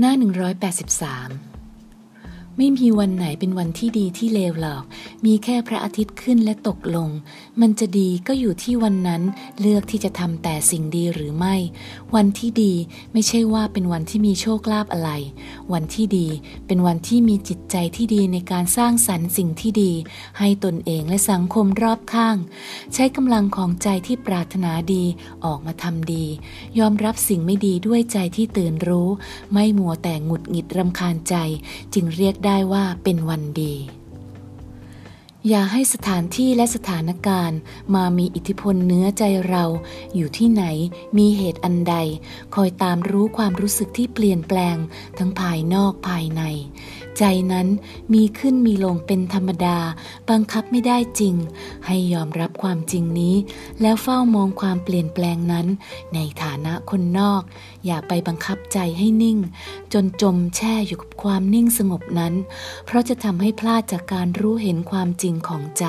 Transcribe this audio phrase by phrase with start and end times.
[0.00, 1.59] หน้า 183
[2.62, 4.82] ไม่มีวันไหนเป็นวันที่ดีที่เลวหรอก
[5.24, 7.08] มีแค่พระอาทิตย์ขึ้นและตกลง
[7.60, 9.22] มันจะดีก็อยู่ที่วันนั้น
[9.60, 11.56] เลือกที่จะทำแต่สิ่งดีหรือไม่
[12.14, 12.72] วันที่ดี
[13.12, 15.10] ไม่ใช่ว่าเป็นวันที่มีโชคลาภอะไร
[15.72, 16.26] วันที่ดี
[16.66, 19.92] เป็นวันที่มีจิตใจที่ดีในการสร้างสรรค์สิ่งที่ดี
[20.38, 22.36] ให้ตนเองและสังคมรอบข้าง
[22.94, 25.04] ใช้กำลังของใจที่ปรารถนาดี
[25.44, 26.24] ออกมาทำดี
[26.78, 29.08] ยอมรับสิ่งไม่ดีด้วยใจที่ตื่นรู้
[29.52, 31.34] ไม่มัวแต่หงุดหงิดรำคาญใจ
[31.94, 33.74] จึงเรียกได้ได้ว่าเป็นวันดี
[35.48, 37.58] อย่าให้สถานที่และสถานการณ์
[37.94, 39.64] มามีอิทธิพลเนื้อใจเรา
[40.14, 40.64] อยู่ที่ไหน
[41.18, 41.94] มีเหตุอันใด
[42.54, 44.76] คอยตามรู้ความรู้สึกที่เปลี่ยนแปลง
[45.18, 46.42] ทั้งภายนอกภายใน
[47.18, 47.68] ใจนั้น
[48.14, 49.78] มีขึ้นมีลงเป็นธรรมดา
[50.30, 51.34] บังคับไม่ได้จริง
[51.86, 53.36] ให้ยอมรับความจริงนี้
[53.80, 55.66] แล้วเฝ้ามองความเปลี่ยนแปลงนั้น
[56.14, 57.42] ในฐานะคนนอก
[57.86, 59.38] อย่าไปบังคับใจให้นิ่ง
[59.92, 62.34] จนจมแช่อยู่กับความนิ่งสงบนั้น
[62.86, 65.84] เพราะจะทำให้พลาดจากการรู้เห็นความจริงริงของใจ